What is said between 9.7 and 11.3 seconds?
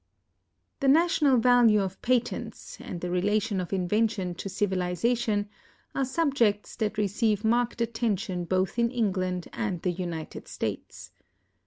the United States.